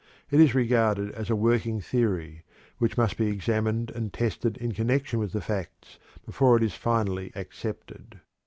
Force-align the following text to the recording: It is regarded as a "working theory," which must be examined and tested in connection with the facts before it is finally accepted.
It 0.31 0.39
is 0.39 0.55
regarded 0.55 1.11
as 1.11 1.29
a 1.29 1.35
"working 1.35 1.79
theory," 1.79 2.41
which 2.79 2.97
must 2.97 3.17
be 3.17 3.27
examined 3.27 3.91
and 3.91 4.11
tested 4.11 4.57
in 4.57 4.71
connection 4.71 5.19
with 5.19 5.31
the 5.31 5.41
facts 5.41 5.99
before 6.25 6.57
it 6.57 6.63
is 6.63 6.73
finally 6.73 7.31
accepted. 7.35 8.19